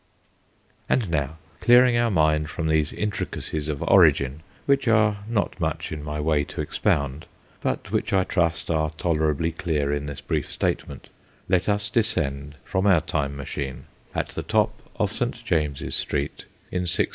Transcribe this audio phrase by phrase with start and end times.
[0.89, 6.03] And now, clearing our minds from these intricacies of origin which are not much in
[6.03, 7.27] my way to expound,
[7.61, 11.09] but which I trust are tolerably clear in this brief statement
[11.47, 13.83] let us descend from our Time Machine,
[14.15, 15.35] at the top of St.
[15.45, 17.05] James's Street, in 1664.